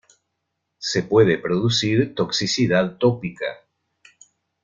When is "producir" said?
1.37-2.15